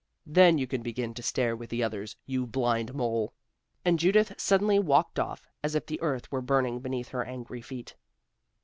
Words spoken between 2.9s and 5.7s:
mole!" and Judith suddenly walked off